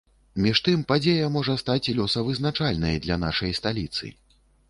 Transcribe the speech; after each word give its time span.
Між 0.43 0.61
тым, 0.67 0.79
падзея 0.91 1.27
можа 1.35 1.55
стаць 1.63 1.91
лёсавызначальнай 1.99 2.97
для 3.05 3.19
нашай 3.27 3.51
сталіцы. 3.61 4.13